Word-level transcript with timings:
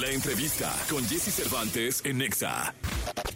La 0.00 0.10
entrevista 0.10 0.72
con 0.88 1.02
Jesse 1.08 1.32
Cervantes 1.34 2.02
en 2.04 2.18
Nexa. 2.18 2.72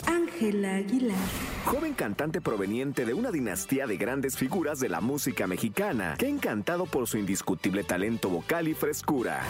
Ángela 0.06 0.76
Aguilar. 0.76 1.16
Joven 1.64 1.94
cantante 1.94 2.40
proveniente 2.40 3.04
de 3.04 3.14
una 3.14 3.32
dinastía 3.32 3.88
de 3.88 3.96
grandes 3.96 4.36
figuras 4.36 4.78
de 4.78 4.88
la 4.88 5.00
música 5.00 5.48
mexicana, 5.48 6.14
que 6.18 6.26
ha 6.26 6.28
encantado 6.28 6.86
por 6.86 7.08
su 7.08 7.18
indiscutible 7.18 7.82
talento 7.82 8.28
vocal 8.28 8.68
y 8.68 8.74
frescura. 8.74 9.42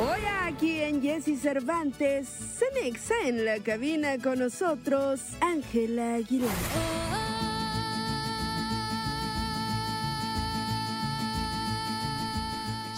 Hoy 0.00 0.20
aquí 0.44 0.80
en 0.80 1.02
Jesse 1.02 1.38
Cervantes, 1.38 2.28
Cenexa 2.58 3.14
en 3.26 3.44
la 3.44 3.58
cabina 3.58 4.16
con 4.16 4.38
nosotros, 4.38 5.20
Ángela 5.40 6.14
Aguilar. 6.14 7.27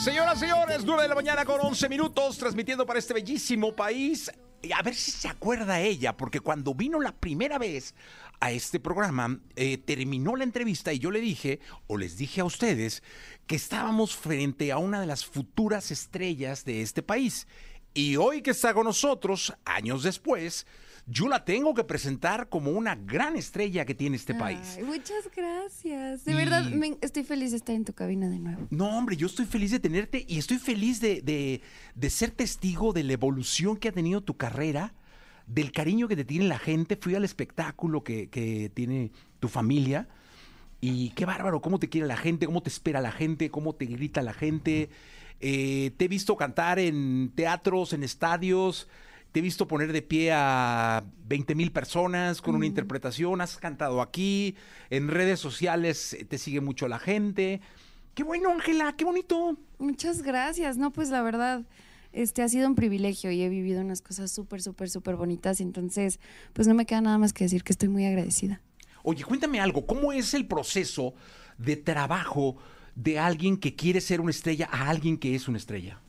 Señoras 0.02 0.38
y 0.38 0.40
señores, 0.40 0.82
9 0.86 1.02
de 1.02 1.09
la 1.10 1.14
mañana 1.14 1.45
con 1.45 1.60
11 1.60 1.86
minutos, 1.90 2.38
transmitiendo 2.38 2.86
para 2.86 2.98
este 2.98 3.12
bellísimo 3.12 3.77
país. 3.77 4.32
A 4.74 4.82
ver 4.82 4.95
si 4.95 5.10
se 5.10 5.28
acuerda 5.28 5.78
ella, 5.78 6.16
porque 6.16 6.40
cuando 6.40 6.74
vino 6.74 7.00
la 7.00 7.12
primera 7.12 7.59
vez 7.59 7.95
a 8.40 8.50
este 8.50 8.80
programa, 8.80 9.38
eh, 9.56 9.76
terminó 9.76 10.36
la 10.36 10.45
entrevista 10.45 10.90
y 10.95 11.00
yo 11.00 11.10
le 11.10 11.20
dije, 11.20 11.60
o 11.86 11.98
les 11.98 12.16
dije 12.16 12.40
a 12.40 12.46
ustedes, 12.46 13.02
que 13.46 13.56
estábamos 13.56 14.16
frente 14.16 14.73
a 14.73 14.78
una 14.78 15.02
de 15.02 15.06
las 15.06 15.26
futuras 15.26 15.90
estrellas 15.90 16.64
de 16.64 16.80
este 16.80 17.02
país. 17.02 17.46
Y 17.92 18.16
hoy 18.16 18.40
que 18.40 18.52
está 18.52 18.73
con 18.73 18.84
nosotros, 18.84 19.52
años 19.66 20.02
después, 20.02 20.66
yo 21.06 21.28
la 21.28 21.45
tengo 21.45 21.74
que 21.74 21.84
presentar 21.84 22.48
como 22.48 22.70
una 22.70 22.95
gran 22.95 23.36
estrella 23.36 23.84
que 23.84 23.95
tiene 23.95 24.16
este 24.16 24.34
país. 24.34 24.78
Muchas 24.84 25.28
gracias. 25.34 26.24
De 26.24 26.32
Y- 26.32 26.34
verdad, 26.34 26.64
me- 26.70 26.96
estoy 27.00 27.24
feliz 27.24 27.50
de 27.50 27.56
estar 27.56 27.74
en 27.74 27.84
tu 27.84 27.92
cabina 27.92 28.28
de 28.28 28.38
nuevo. 28.38 28.66
No, 28.70 28.96
hombre, 28.96 29.16
yo 29.16 29.26
estoy 29.26 29.46
feliz 29.46 29.70
de 29.70 29.80
tenerte 29.80 30.24
y 30.28 30.38
estoy 30.38 30.59
feliz 30.59 31.01
de, 31.01 31.21
de- 31.23 31.62
de 31.95 32.10
ser 32.10 32.30
testigo 32.30 32.93
de 32.93 33.02
la 33.04 33.12
evolución 33.15 33.76
que 33.76 33.88
ha 33.88 33.93
tenido 33.93 34.21
tu 34.23 34.37
carrera, 34.37 34.95
del 35.46 35.73
cariño 35.73 36.06
que 36.06 36.15
te 36.16 36.24
tiene 36.24 36.46
la 36.46 36.59
gente. 36.59 36.96
Fui 36.96 37.15
al 37.16 37.24
espectáculo 37.24 38.04
que, 38.04 38.28
que 38.28 38.71
tiene 38.73 39.10
tu 39.40 39.48
familia 39.48 40.09
y 40.80 41.10
qué 41.10 41.24
bárbaro, 41.26 41.60
cómo 41.60 41.78
te 41.78 41.88
quiere 41.88 42.06
la 42.06 42.16
gente, 42.16 42.46
cómo 42.46 42.62
te 42.62 42.71
espera 42.71 43.01
la 43.01 43.10
gente, 43.12 43.51
cómo 43.51 43.74
te 43.74 43.87
grita 43.87 44.23
la 44.23 44.32
gente. 44.32 44.90
Eh, 45.40 45.90
te 45.96 46.04
he 46.04 46.09
visto 46.09 46.37
cantar 46.37 46.78
en 46.78 47.32
teatros, 47.34 47.93
en 47.95 48.02
estadios. 48.04 48.87
Te 49.32 49.38
he 49.38 49.42
visto 49.42 49.68
poner 49.68 49.92
de 49.92 50.02
pie 50.02 50.32
a 50.32 51.04
20 51.28 51.54
mil 51.54 51.70
personas 51.70 52.42
con 52.42 52.56
una 52.56 52.66
interpretación. 52.66 53.40
Has 53.40 53.59
cantado 53.59 54.02
aquí. 54.02 54.56
En 54.90 55.09
redes 55.09 55.38
sociales 55.38 56.14
eh, 56.14 56.24
te 56.24 56.37
sigue 56.37 56.60
mucho 56.60 56.88
la 56.88 56.98
gente. 56.98 57.60
Qué 58.14 58.24
bueno, 58.24 58.50
Ángela, 58.50 58.95
qué 58.96 59.04
bonito. 59.04 59.56
Muchas 59.78 60.22
gracias. 60.22 60.76
No, 60.76 60.92
pues 60.92 61.10
la 61.10 61.22
verdad, 61.22 61.62
este 62.12 62.42
ha 62.42 62.48
sido 62.48 62.66
un 62.66 62.74
privilegio 62.74 63.30
y 63.30 63.42
he 63.42 63.48
vivido 63.48 63.80
unas 63.80 64.03
cosas 64.03 64.32
súper, 64.32 64.62
súper, 64.62 64.91
súper 64.91 65.14
bonitas. 65.14 65.60
Entonces, 65.60 66.19
pues 66.53 66.66
no 66.66 66.75
me 66.75 66.84
queda 66.84 67.00
nada 67.00 67.19
más 67.19 67.32
que 67.32 67.44
decir 67.44 67.62
que 67.62 67.72
estoy 67.72 67.88
muy 67.88 68.04
agradecida. 68.04 68.60
Oye, 69.04 69.22
cuéntame 69.22 69.60
algo. 69.60 69.87
¿Cómo 69.87 70.12
es 70.12 70.34
el 70.34 70.47
proceso 70.47 71.15
de 71.56 71.76
trabajo 71.76 72.56
de 72.97 73.20
alguien 73.20 73.56
que 73.56 73.76
quiere 73.76 74.00
ser 74.00 74.20
una 74.20 74.32
estrella 74.32 74.69
a 74.72 74.91
alguien 74.91 75.16
que 75.19 75.37
es 75.37 75.47
una 75.47 75.59
estrella? 75.59 76.00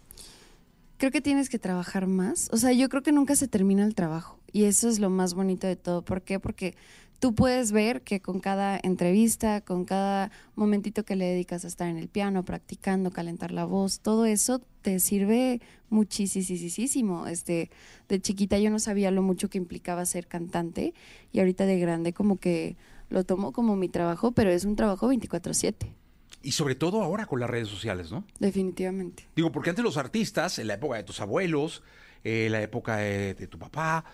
Creo 1.02 1.10
que 1.10 1.20
tienes 1.20 1.50
que 1.50 1.58
trabajar 1.58 2.06
más. 2.06 2.48
O 2.54 2.58
sea, 2.58 2.74
yo 2.74 2.88
creo 2.88 3.02
que 3.02 3.12
nunca 3.12 3.36
se 3.36 3.48
termina 3.48 3.84
el 3.84 3.96
trabajo. 3.96 4.38
Y 4.52 4.66
eso 4.66 4.88
es 4.88 5.00
lo 5.00 5.10
más 5.10 5.34
bonito 5.34 5.66
de 5.66 5.76
todo. 5.76 6.06
¿Por 6.06 6.22
qué? 6.22 6.40
Porque 6.40 6.76
tú 7.18 7.34
puedes 7.34 7.72
ver 7.72 8.04
que 8.04 8.22
con 8.22 8.40
cada 8.40 8.80
entrevista, 8.84 9.62
con 9.62 9.84
cada 9.86 10.30
momentito 10.54 11.04
que 11.04 11.16
le 11.16 11.26
dedicas 11.26 11.66
a 11.66 11.70
estar 11.70 11.88
en 11.88 11.98
el 11.98 12.08
piano, 12.08 12.46
practicando, 12.46 13.10
calentar 13.10 13.52
la 13.52 13.66
voz, 13.66 14.00
todo 14.02 14.26
eso 14.26 14.62
te 14.84 15.00
sirve 15.00 15.60
muchísimo. 15.90 17.26
Este, 17.26 17.72
de 18.08 18.22
chiquita 18.22 18.60
yo 18.60 18.70
no 18.70 18.78
sabía 18.78 19.10
lo 19.10 19.24
mucho 19.24 19.50
que 19.50 19.58
implicaba 19.58 20.06
ser 20.06 20.28
cantante 20.28 20.94
y 21.32 21.40
ahorita 21.40 21.66
de 21.66 21.80
grande 21.80 22.14
como 22.14 22.38
que 22.38 22.78
lo 23.10 23.24
tomo 23.24 23.54
como 23.54 23.76
mi 23.76 23.90
trabajo, 23.90 24.34
pero 24.34 24.52
es 24.52 24.66
un 24.66 24.76
trabajo 24.76 25.08
24/7, 25.08 25.96
Y 26.44 26.54
sobre 26.54 26.76
todo 26.76 27.02
ahora 27.02 27.26
con 27.26 27.40
las 27.40 27.50
redes 27.50 27.68
sociales, 27.68 28.12
¿no? 28.12 28.24
definitivamente. 28.40 29.28
Digo, 29.36 29.52
porque 29.52 29.70
antes 29.70 29.84
los 29.84 29.98
artistas, 29.98 30.60
en 30.60 30.68
la 30.68 30.76
época 30.76 30.98
de 30.98 31.04
tus 31.04 31.22
abuelos, 31.22 31.84
eh, 32.24 32.48
en 32.48 32.52
la 32.52 32.62
época 32.62 32.98
de, 32.98 33.36
de 33.36 33.48
tu 33.48 33.60
papá, 33.60 34.06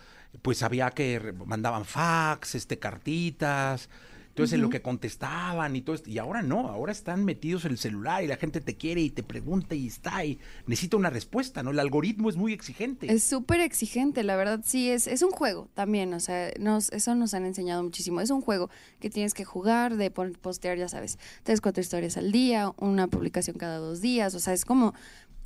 pues 0.41 0.63
había 0.63 0.91
que 0.91 1.33
mandaban 1.45 1.85
fax, 1.85 2.55
este, 2.55 2.79
cartitas, 2.79 3.89
entonces 4.37 4.53
en 4.53 4.61
lo 4.61 4.69
que 4.69 4.83
contestaban 4.83 5.75
y 5.75 5.81
todo 5.81 5.95
esto. 5.95 6.11
Y 6.11 6.19
ahora 6.19 6.43
no, 6.43 6.67
ahora 6.67 6.91
están 6.91 7.25
metidos 7.25 7.65
en 7.65 7.71
el 7.71 7.79
celular 7.79 8.23
y 8.23 8.27
la 8.27 8.37
gente 8.37 8.61
te 8.61 8.77
quiere 8.77 9.01
y 9.01 9.09
te 9.09 9.23
pregunta 9.23 9.73
y 9.73 9.87
está 9.87 10.23
y 10.23 10.37
necesita 10.67 10.95
una 10.95 11.09
respuesta, 11.09 11.63
¿no? 11.63 11.71
El 11.71 11.79
algoritmo 11.79 12.29
es 12.29 12.35
muy 12.35 12.53
exigente. 12.53 13.11
Es 13.11 13.23
súper 13.23 13.61
exigente, 13.61 14.21
la 14.23 14.35
verdad 14.35 14.61
sí, 14.63 14.91
es, 14.91 15.07
es 15.07 15.23
un 15.23 15.31
juego 15.31 15.69
también, 15.73 16.13
o 16.13 16.19
sea, 16.19 16.51
nos, 16.59 16.91
eso 16.91 17.15
nos 17.15 17.33
han 17.33 17.45
enseñado 17.45 17.81
muchísimo. 17.81 18.21
Es 18.21 18.29
un 18.29 18.41
juego 18.41 18.69
que 18.99 19.09
tienes 19.09 19.33
que 19.33 19.43
jugar, 19.43 19.97
de 19.97 20.11
postear, 20.11 20.77
ya 20.77 20.87
sabes, 20.87 21.17
tres, 21.41 21.59
cuatro 21.59 21.81
historias 21.81 22.15
al 22.17 22.31
día, 22.31 22.71
una 22.77 23.07
publicación 23.07 23.57
cada 23.57 23.79
dos 23.79 24.01
días, 24.01 24.35
o 24.35 24.39
sea, 24.39 24.53
es 24.53 24.65
como 24.65 24.93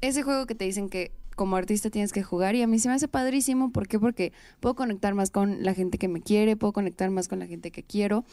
ese 0.01 0.23
juego 0.23 0.45
que 0.47 0.55
te 0.55 0.65
dicen 0.65 0.89
que 0.89 1.13
como 1.37 1.55
artista 1.55 1.89
tienes 1.89 2.11
que 2.11 2.23
jugar 2.23 2.55
y 2.55 2.61
a 2.61 2.67
mí 2.67 2.77
se 2.77 2.89
me 2.89 2.95
hace 2.95 3.07
padrísimo, 3.07 3.71
¿por 3.71 3.87
qué? 3.87 3.99
Porque 3.99 4.33
puedo 4.59 4.75
conectar 4.75 5.13
más 5.13 5.31
con 5.31 5.63
la 5.63 5.73
gente 5.73 5.97
que 5.97 6.09
me 6.09 6.21
quiere, 6.21 6.57
puedo 6.57 6.73
conectar 6.73 7.09
más 7.09 7.29
con 7.29 7.39
la 7.39 7.47
gente 7.47 7.71
que 7.71 7.83
quiero 7.83 8.25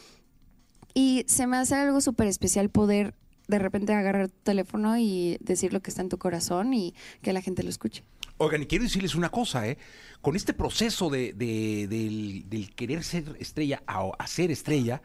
y 0.93 1.23
se 1.27 1.47
me 1.47 1.57
hace 1.57 1.75
algo 1.75 2.01
súper 2.01 2.27
especial 2.27 2.69
poder 2.69 3.13
de 3.47 3.59
repente 3.59 3.93
agarrar 3.93 4.29
tu 4.29 4.37
teléfono 4.43 4.97
y 4.97 5.37
decir 5.41 5.73
lo 5.73 5.81
que 5.81 5.89
está 5.89 6.01
en 6.01 6.09
tu 6.09 6.17
corazón 6.19 6.73
y 6.73 6.93
que 7.21 7.33
la 7.33 7.41
gente 7.41 7.63
lo 7.63 7.69
escuche. 7.69 8.03
Oigan, 8.37 8.61
y 8.61 8.67
quiero 8.67 8.83
decirles 8.83 9.15
una 9.15 9.29
cosa, 9.29 9.67
¿eh? 9.67 9.77
Con 10.21 10.35
este 10.35 10.53
proceso 10.53 11.09
de, 11.09 11.33
de- 11.33 11.87
del, 11.89 12.49
del 12.49 12.73
querer 12.75 13.03
ser 13.03 13.35
estrella 13.39 13.81
a, 13.87 14.09
a 14.17 14.27
ser 14.27 14.51
estrella, 14.51 15.01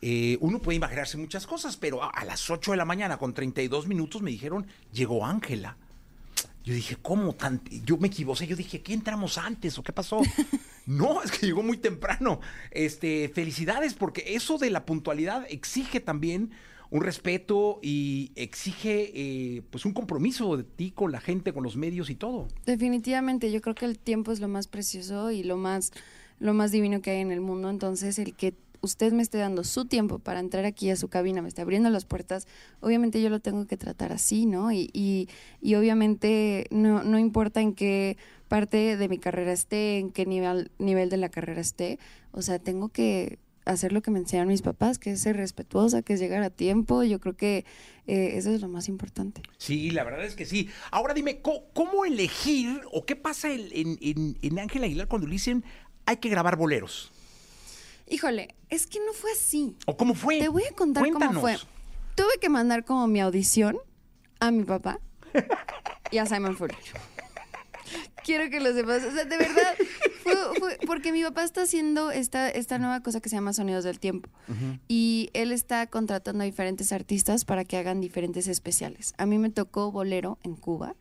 eh, 0.00 0.36
uno 0.40 0.60
puede 0.60 0.76
imaginarse 0.76 1.16
muchas 1.16 1.46
cosas, 1.46 1.76
pero 1.76 2.02
a, 2.04 2.10
a 2.10 2.24
las 2.24 2.48
8 2.50 2.70
de 2.72 2.76
la 2.76 2.84
mañana, 2.84 3.16
con 3.16 3.34
32 3.34 3.86
minutos, 3.88 4.22
me 4.22 4.30
dijeron, 4.30 4.66
llegó 4.92 5.24
Ángela. 5.26 5.76
Yo 6.68 6.74
dije, 6.74 6.96
¿cómo 7.00 7.34
tan? 7.34 7.62
Yo 7.86 7.96
me 7.96 8.08
equivoqué, 8.08 8.46
yo 8.46 8.54
dije, 8.54 8.82
¿qué 8.82 8.92
entramos 8.92 9.38
antes 9.38 9.78
o 9.78 9.82
qué 9.82 9.90
pasó? 9.90 10.20
no, 10.86 11.22
es 11.22 11.30
que 11.30 11.46
llegó 11.46 11.62
muy 11.62 11.78
temprano. 11.78 12.40
Este, 12.70 13.30
felicidades, 13.30 13.94
porque 13.94 14.34
eso 14.34 14.58
de 14.58 14.68
la 14.68 14.84
puntualidad 14.84 15.46
exige 15.48 15.98
también 16.00 16.50
un 16.90 17.00
respeto 17.00 17.80
y 17.82 18.32
exige 18.34 19.12
eh, 19.14 19.62
pues 19.70 19.86
un 19.86 19.94
compromiso 19.94 20.58
de 20.58 20.64
ti 20.64 20.90
con 20.90 21.10
la 21.10 21.22
gente, 21.22 21.54
con 21.54 21.62
los 21.62 21.78
medios 21.78 22.10
y 22.10 22.16
todo. 22.16 22.48
Definitivamente, 22.66 23.50
yo 23.50 23.62
creo 23.62 23.74
que 23.74 23.86
el 23.86 23.98
tiempo 23.98 24.30
es 24.30 24.40
lo 24.40 24.48
más 24.48 24.68
precioso 24.68 25.30
y 25.30 25.44
lo 25.44 25.56
más, 25.56 25.92
lo 26.38 26.52
más 26.52 26.70
divino 26.70 27.00
que 27.00 27.12
hay 27.12 27.20
en 27.20 27.32
el 27.32 27.40
mundo. 27.40 27.70
Entonces, 27.70 28.18
el 28.18 28.34
que 28.34 28.52
usted 28.80 29.12
me 29.12 29.22
esté 29.22 29.38
dando 29.38 29.64
su 29.64 29.84
tiempo 29.86 30.18
para 30.18 30.40
entrar 30.40 30.64
aquí 30.64 30.90
a 30.90 30.96
su 30.96 31.08
cabina, 31.08 31.42
me 31.42 31.48
esté 31.48 31.62
abriendo 31.62 31.90
las 31.90 32.04
puertas, 32.04 32.46
obviamente 32.80 33.20
yo 33.22 33.28
lo 33.30 33.40
tengo 33.40 33.66
que 33.66 33.76
tratar 33.76 34.12
así, 34.12 34.46
¿no? 34.46 34.70
Y, 34.72 34.90
y, 34.92 35.28
y 35.60 35.74
obviamente 35.74 36.66
no, 36.70 37.02
no 37.04 37.18
importa 37.18 37.60
en 37.60 37.74
qué 37.74 38.16
parte 38.48 38.96
de 38.96 39.08
mi 39.08 39.18
carrera 39.18 39.52
esté, 39.52 39.98
en 39.98 40.10
qué 40.10 40.26
nivel, 40.26 40.70
nivel 40.78 41.10
de 41.10 41.16
la 41.16 41.28
carrera 41.28 41.60
esté, 41.60 41.98
o 42.32 42.42
sea, 42.42 42.58
tengo 42.58 42.88
que 42.88 43.38
hacer 43.64 43.92
lo 43.92 44.00
que 44.00 44.10
me 44.10 44.18
enseñaron 44.18 44.48
mis 44.48 44.62
papás, 44.62 44.98
que 44.98 45.10
es 45.10 45.20
ser 45.20 45.36
respetuosa, 45.36 46.00
que 46.00 46.14
es 46.14 46.20
llegar 46.20 46.42
a 46.42 46.48
tiempo. 46.48 47.02
Yo 47.02 47.20
creo 47.20 47.36
que 47.36 47.66
eh, 48.06 48.30
eso 48.36 48.50
es 48.50 48.62
lo 48.62 48.68
más 48.68 48.88
importante. 48.88 49.42
Sí, 49.58 49.90
la 49.90 50.04
verdad 50.04 50.24
es 50.24 50.34
que 50.36 50.46
sí. 50.46 50.70
Ahora 50.90 51.12
dime, 51.12 51.42
¿cómo, 51.42 52.06
elegir 52.06 52.80
o 52.92 53.04
qué 53.04 53.14
pasa 53.14 53.52
en, 53.52 53.68
en, 53.72 53.98
en- 54.00 54.38
en 54.40 54.58
Ángel 54.58 54.84
Aguilar 54.84 55.06
cuando 55.08 55.26
le 55.26 55.32
dicen 55.34 55.64
hay 56.06 56.16
que 56.16 56.30
grabar 56.30 56.56
boleros? 56.56 57.12
Híjole, 58.10 58.54
es 58.70 58.86
que 58.86 58.98
no 59.00 59.12
fue 59.12 59.32
así. 59.32 59.76
¿O 59.86 59.96
cómo 59.96 60.14
fue? 60.14 60.38
Te 60.38 60.48
voy 60.48 60.64
a 60.64 60.74
contar 60.74 61.02
Cuéntanos. 61.02 61.28
cómo 61.28 61.40
fue. 61.40 61.56
Tuve 62.14 62.38
que 62.40 62.48
mandar 62.48 62.84
como 62.84 63.06
mi 63.06 63.20
audición 63.20 63.78
a 64.40 64.50
mi 64.50 64.64
papá 64.64 64.98
y 66.10 66.18
a 66.18 66.26
Simon 66.26 66.56
Fuller. 66.56 66.76
Quiero 68.24 68.50
que 68.50 68.60
lo 68.60 68.72
sepas. 68.74 69.02
O 69.04 69.12
sea, 69.12 69.24
de 69.24 69.38
verdad, 69.38 69.74
fue, 70.22 70.34
fue 70.58 70.78
porque 70.86 71.12
mi 71.12 71.22
papá 71.22 71.44
está 71.44 71.62
haciendo 71.62 72.10
esta, 72.10 72.50
esta 72.50 72.78
nueva 72.78 73.00
cosa 73.02 73.20
que 73.20 73.28
se 73.30 73.36
llama 73.36 73.52
Sonidos 73.54 73.84
del 73.84 73.98
Tiempo. 74.00 74.28
Y 74.86 75.30
él 75.32 75.52
está 75.52 75.86
contratando 75.86 76.42
a 76.42 76.44
diferentes 76.44 76.92
artistas 76.92 77.44
para 77.46 77.64
que 77.64 77.76
hagan 77.78 78.00
diferentes 78.00 78.46
especiales. 78.48 79.14
A 79.16 79.24
mí 79.24 79.38
me 79.38 79.48
tocó 79.50 79.90
bolero 79.92 80.38
en 80.42 80.56
Cuba, 80.56 80.94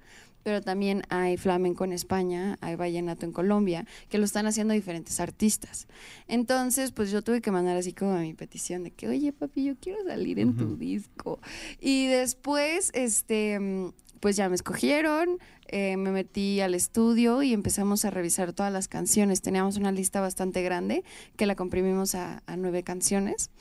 pero 0.48 0.62
también 0.62 1.02
hay 1.10 1.36
flamenco 1.36 1.84
en 1.84 1.92
España, 1.92 2.58
hay 2.62 2.78
vallenato 2.78 3.26
en 3.26 3.34
Colombia, 3.34 3.86
que 4.08 4.18
lo 4.18 4.24
están 4.24 4.46
haciendo 4.46 4.74
diferentes 4.74 5.20
artistas. 5.20 5.90
Entonces, 6.30 6.94
pues 6.94 7.12
yo 7.12 7.22
tuve 7.22 7.42
que 7.42 7.52
mandar 7.52 7.76
así 7.76 7.92
como 7.92 8.18
mi 8.18 8.34
petición 8.34 8.86
de 8.86 8.92
que, 8.92 9.10
oye, 9.10 9.34
papi, 9.34 9.66
yo 9.66 9.74
quiero 9.76 10.06
salir 10.06 10.40
en 10.40 10.56
tu 10.56 10.78
disco. 10.78 11.42
Y 11.82 12.08
después, 12.08 12.92
este, 12.94 13.60
mm, 13.60 13.92
pues 14.22 14.38
ya 14.38 14.48
me 14.48 14.56
escogieron, 14.56 15.38
eh, 15.68 15.98
me 15.98 16.12
metí 16.12 16.62
al 16.62 16.76
estudio 16.76 17.44
y 17.44 17.52
empezamos 17.52 18.06
a 18.06 18.10
revisar 18.10 18.54
todas 18.54 18.72
las 18.72 18.88
canciones. 18.88 19.42
Teníamos 19.42 19.76
una 19.76 19.92
lista 19.92 20.22
bastante 20.22 20.62
grande 20.62 21.04
que 21.36 21.46
la 21.46 21.56
comprimimos 21.56 22.16
a, 22.16 22.42
a 22.46 22.56
nueve 22.56 22.84
canciones. 22.84 23.52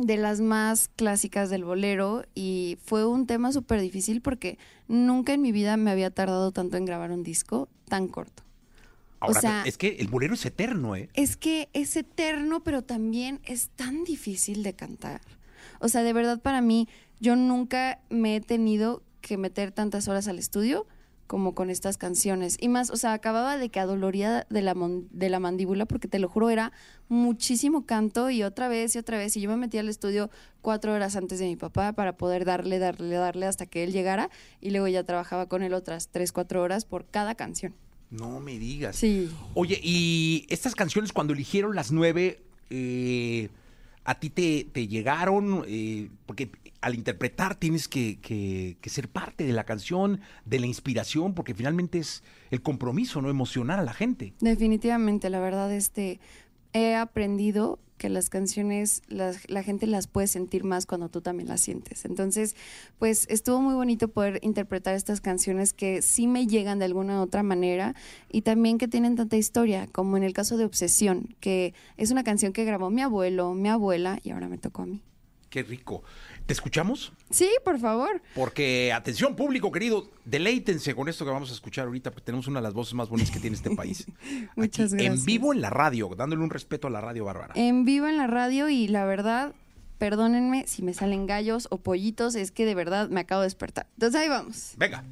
De 0.00 0.16
las 0.16 0.40
más 0.40 0.88
clásicas 0.96 1.50
del 1.50 1.64
bolero 1.64 2.24
y 2.34 2.78
fue 2.82 3.06
un 3.06 3.26
tema 3.26 3.52
súper 3.52 3.80
difícil 3.80 4.20
porque 4.20 4.58
nunca 4.88 5.32
en 5.32 5.42
mi 5.42 5.52
vida 5.52 5.76
me 5.76 5.90
había 5.90 6.10
tardado 6.10 6.52
tanto 6.52 6.76
en 6.76 6.84
grabar 6.84 7.10
un 7.10 7.22
disco 7.22 7.68
tan 7.88 8.08
corto. 8.08 8.42
Ahora, 9.20 9.38
o 9.38 9.40
sea, 9.40 9.62
es 9.66 9.76
que 9.76 9.96
el 9.98 10.08
bolero 10.08 10.34
es 10.34 10.46
eterno, 10.46 10.96
¿eh? 10.96 11.10
es 11.14 11.36
que 11.36 11.68
es 11.74 11.94
eterno, 11.96 12.64
pero 12.64 12.82
también 12.82 13.40
es 13.44 13.68
tan 13.68 14.04
difícil 14.04 14.62
de 14.62 14.72
cantar. 14.72 15.20
O 15.80 15.88
sea, 15.88 16.02
de 16.02 16.12
verdad 16.12 16.40
para 16.40 16.62
mí, 16.62 16.88
yo 17.20 17.36
nunca 17.36 18.00
me 18.08 18.36
he 18.36 18.40
tenido 18.40 19.02
que 19.20 19.36
meter 19.36 19.72
tantas 19.72 20.08
horas 20.08 20.26
al 20.28 20.38
estudio 20.38 20.86
como 21.30 21.54
con 21.54 21.70
estas 21.70 21.96
canciones. 21.96 22.56
Y 22.58 22.66
más, 22.66 22.90
o 22.90 22.96
sea, 22.96 23.12
acababa 23.12 23.56
de 23.56 23.68
que 23.68 23.78
adoloría 23.78 24.48
de 24.50 24.62
la, 24.62 24.74
mon- 24.74 25.06
de 25.12 25.28
la 25.30 25.38
mandíbula, 25.38 25.86
porque 25.86 26.08
te 26.08 26.18
lo 26.18 26.28
juro, 26.28 26.50
era 26.50 26.72
muchísimo 27.08 27.86
canto 27.86 28.30
y 28.30 28.42
otra 28.42 28.66
vez 28.66 28.96
y 28.96 28.98
otra 28.98 29.16
vez. 29.16 29.36
Y 29.36 29.40
yo 29.40 29.48
me 29.48 29.56
metí 29.56 29.78
al 29.78 29.88
estudio 29.88 30.28
cuatro 30.60 30.92
horas 30.92 31.14
antes 31.14 31.38
de 31.38 31.46
mi 31.46 31.54
papá 31.54 31.92
para 31.92 32.16
poder 32.16 32.44
darle, 32.44 32.80
darle, 32.80 33.14
darle 33.14 33.46
hasta 33.46 33.66
que 33.66 33.84
él 33.84 33.92
llegara. 33.92 34.28
Y 34.60 34.70
luego 34.70 34.88
ya 34.88 35.04
trabajaba 35.04 35.46
con 35.46 35.62
él 35.62 35.72
otras 35.72 36.08
tres, 36.08 36.32
cuatro 36.32 36.62
horas 36.62 36.84
por 36.84 37.04
cada 37.06 37.36
canción. 37.36 37.74
No 38.10 38.40
me 38.40 38.58
digas. 38.58 38.96
Sí. 38.96 39.30
Oye, 39.54 39.78
y 39.80 40.46
estas 40.48 40.74
canciones 40.74 41.12
cuando 41.12 41.32
eligieron 41.32 41.76
las 41.76 41.92
nueve, 41.92 42.42
eh, 42.70 43.50
¿a 44.04 44.18
ti 44.18 44.30
te, 44.30 44.66
te 44.72 44.88
llegaron? 44.88 45.64
Eh, 45.66 46.08
porque 46.26 46.50
al 46.80 46.94
interpretar 46.94 47.54
tienes 47.54 47.88
que, 47.88 48.18
que- 48.20 48.76
que 48.80 48.90
ser 48.90 49.08
parte 49.08 49.44
de 49.44 49.52
la 49.52 49.64
canción, 49.64 50.20
de 50.46 50.58
la 50.60 50.66
inspiración, 50.66 51.34
porque 51.34 51.54
finalmente 51.54 51.98
es 51.98 52.22
el 52.50 52.62
compromiso, 52.62 53.20
¿no? 53.20 53.28
Emocionar 53.30 53.78
a 53.78 53.82
la 53.82 53.92
gente. 53.92 54.32
Definitivamente, 54.40 55.28
la 55.30 55.40
verdad, 55.40 55.72
este, 55.72 56.20
he 56.72 56.94
aprendido 56.94 57.78
que 58.00 58.08
las 58.08 58.30
canciones, 58.30 59.02
la 59.08 59.62
gente 59.62 59.86
las 59.86 60.06
puede 60.06 60.26
sentir 60.26 60.64
más 60.64 60.86
cuando 60.86 61.10
tú 61.10 61.20
también 61.20 61.50
las 61.50 61.60
sientes. 61.60 62.06
Entonces, 62.06 62.56
pues 62.98 63.26
estuvo 63.28 63.60
muy 63.60 63.74
bonito 63.74 64.08
poder 64.08 64.38
interpretar 64.40 64.94
estas 64.94 65.20
canciones 65.20 65.74
que 65.74 66.00
sí 66.00 66.26
me 66.26 66.46
llegan 66.46 66.78
de 66.78 66.86
alguna 66.86 67.20
u 67.20 67.24
otra 67.24 67.42
manera 67.42 67.94
y 68.32 68.40
también 68.40 68.78
que 68.78 68.88
tienen 68.88 69.16
tanta 69.16 69.36
historia, 69.36 69.86
como 69.92 70.16
en 70.16 70.22
el 70.22 70.32
caso 70.32 70.56
de 70.56 70.64
Obsesión, 70.64 71.36
que 71.40 71.74
es 71.98 72.10
una 72.10 72.24
canción 72.24 72.54
que 72.54 72.64
grabó 72.64 72.88
mi 72.88 73.02
abuelo, 73.02 73.52
mi 73.52 73.68
abuela 73.68 74.18
y 74.22 74.30
ahora 74.30 74.48
me 74.48 74.56
tocó 74.56 74.82
a 74.82 74.86
mí. 74.86 75.02
Qué 75.50 75.62
rico. 75.64 76.02
¿Te 76.46 76.52
escuchamos? 76.52 77.12
Sí, 77.28 77.50
por 77.64 77.78
favor. 77.78 78.22
Porque, 78.34 78.92
atención 78.92 79.34
público 79.36 79.70
querido, 79.72 80.08
deleítense 80.24 80.94
con 80.94 81.08
esto 81.08 81.24
que 81.24 81.30
vamos 81.32 81.50
a 81.50 81.54
escuchar 81.54 81.86
ahorita, 81.86 82.12
porque 82.12 82.24
tenemos 82.26 82.46
una 82.46 82.60
de 82.60 82.64
las 82.64 82.72
voces 82.72 82.94
más 82.94 83.08
bonitas 83.08 83.32
que 83.32 83.40
tiene 83.40 83.56
este 83.56 83.74
país. 83.74 84.06
Muchas 84.56 84.92
Aquí, 84.92 85.02
En 85.02 85.08
gracias. 85.08 85.26
vivo 85.26 85.52
en 85.52 85.60
la 85.60 85.70
radio, 85.70 86.08
dándole 86.16 86.42
un 86.42 86.50
respeto 86.50 86.86
a 86.86 86.90
la 86.90 87.00
radio 87.00 87.24
bárbara. 87.24 87.52
En 87.56 87.84
vivo 87.84 88.06
en 88.06 88.16
la 88.16 88.28
radio 88.28 88.68
y 88.68 88.86
la 88.88 89.04
verdad, 89.04 89.52
perdónenme 89.98 90.66
si 90.68 90.82
me 90.82 90.94
salen 90.94 91.26
gallos 91.26 91.66
o 91.70 91.78
pollitos, 91.78 92.36
es 92.36 92.52
que 92.52 92.64
de 92.64 92.74
verdad 92.76 93.08
me 93.10 93.20
acabo 93.20 93.40
de 93.42 93.46
despertar. 93.46 93.86
Entonces 93.94 94.20
ahí 94.20 94.28
vamos. 94.28 94.74
Venga. 94.78 95.04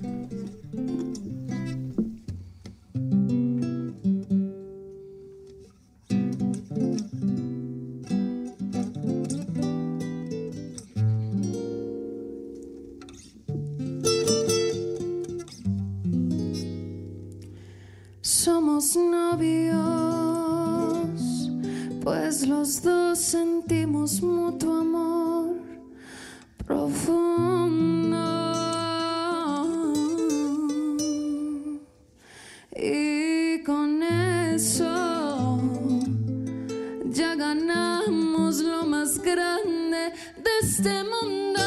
De 40.37 40.51
este 40.63 41.05
mundo. 41.05 41.61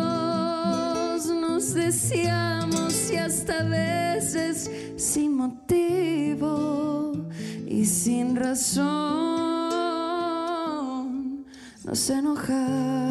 nos 1.26 1.75
deseamos 1.75 3.11
y 3.11 3.17
hasta 3.17 3.62
veces 3.64 4.70
sin 4.96 5.34
motivo 5.37 7.12
y 7.67 7.84
sin 7.84 8.37
razón 8.37 8.87
nos 11.84 12.11
enojamos. 12.11 13.06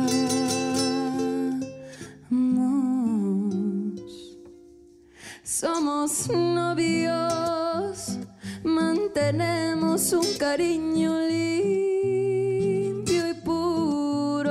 Somos 5.46 6.28
novios, 6.28 8.18
mantenemos 8.64 10.12
un 10.12 10.26
cariño 10.40 11.20
limpio 11.20 13.30
y 13.30 13.34
puro. 13.36 14.50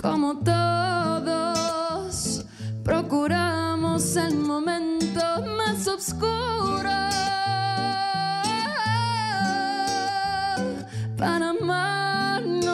Como 0.00 0.38
todos, 0.38 2.46
procuramos 2.82 4.16
el 4.16 4.38
momento 4.38 5.20
más 5.58 5.86
oscuro 5.86 6.88
para 11.18 11.50
amarnos, 11.50 12.66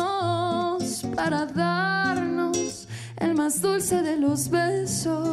para 1.16 1.46
darnos 1.46 2.86
el 3.16 3.34
más 3.34 3.60
dulce 3.60 4.02
de 4.02 4.18
los 4.18 4.48
besos. 4.48 5.27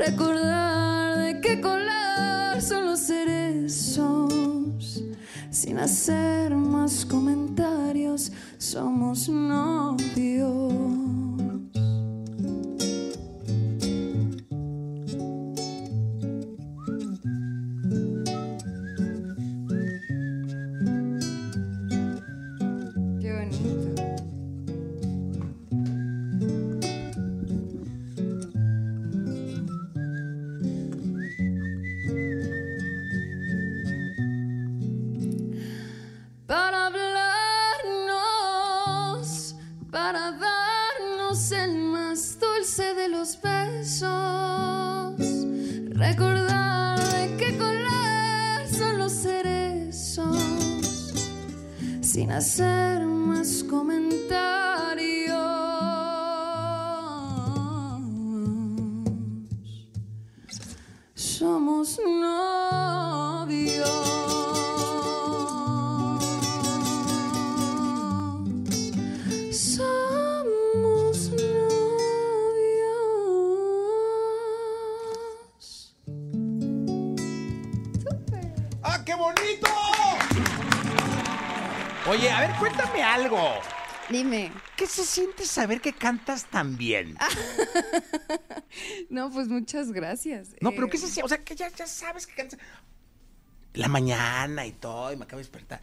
Recordar 0.00 1.18
de 1.18 1.40
qué 1.42 1.60
color 1.60 2.62
son 2.62 2.86
los 2.86 3.00
cerezos. 3.00 4.32
Sin 5.50 5.78
hacer 5.78 6.56
más 6.56 7.04
comentarios, 7.04 8.32
somos 8.56 9.28
novios. 9.28 10.99
Sin 52.20 52.32
hacer 52.32 53.06
más 53.06 53.64
comentarios. 53.64 54.69
Oye, 82.10 82.28
a 82.30 82.40
ver, 82.40 82.50
cuéntame 82.58 83.02
algo. 83.02 83.38
Dime. 84.08 84.50
¿Qué 84.76 84.86
se 84.86 85.04
siente 85.04 85.44
saber 85.46 85.80
que 85.80 85.92
cantas 85.92 86.44
tan 86.46 86.76
bien? 86.76 87.16
No, 89.10 89.30
pues 89.32 89.48
muchas 89.48 89.90
gracias. 89.90 90.50
No, 90.60 90.70
pero 90.70 90.86
Eh, 90.86 90.90
¿qué 90.90 90.98
se 90.98 91.06
siente? 91.08 91.24
O 91.24 91.28
sea, 91.28 91.38
que 91.38 91.56
ya, 91.56 91.68
ya 91.70 91.86
sabes 91.86 92.26
que 92.26 92.34
cantas. 92.34 92.58
La 93.74 93.88
mañana 93.88 94.64
y 94.66 94.72
todo, 94.72 95.12
y 95.12 95.16
me 95.16 95.24
acabo 95.24 95.38
de 95.38 95.42
despertar. 95.44 95.82